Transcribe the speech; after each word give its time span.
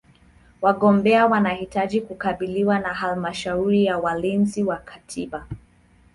Wagombea 0.61 1.25
wanahitaji 1.25 2.01
kukubaliwa 2.01 2.79
na 2.79 2.93
Halmashauri 2.93 3.85
ya 3.85 3.97
Walinzi 3.97 4.63
wa 4.63 4.77
Katiba. 4.77 5.47